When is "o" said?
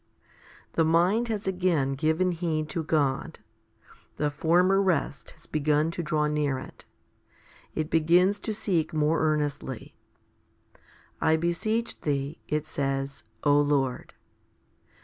13.43-13.59